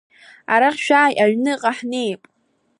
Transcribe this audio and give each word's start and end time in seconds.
Арахь 0.53 0.81
шәааи, 0.85 1.13
аҩныҟа 1.23 1.71
ҳнеип. 1.77 2.21